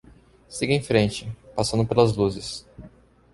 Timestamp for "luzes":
2.17-2.65